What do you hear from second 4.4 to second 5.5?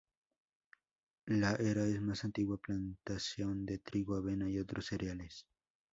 y otros cereales.